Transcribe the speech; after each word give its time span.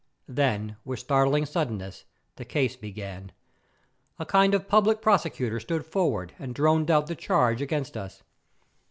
Then 0.27 0.77
with 0.83 0.97
startling 0.97 1.45
suddenness 1.45 2.05
the 2.35 2.43
case 2.43 2.75
began. 2.75 3.31
A 4.17 4.25
kind 4.25 4.55
of 4.55 4.67
public 4.67 4.99
prosecutor 4.99 5.59
stood 5.59 5.85
forward 5.85 6.33
and 6.39 6.55
droned 6.55 6.89
out 6.89 7.05
the 7.05 7.13
charge 7.13 7.61
against 7.61 7.95
us. 7.95 8.23